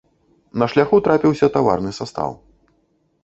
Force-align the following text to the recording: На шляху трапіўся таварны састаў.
На 0.61 0.67
шляху 0.71 0.99
трапіўся 1.07 1.49
таварны 1.57 1.91
састаў. 1.99 2.31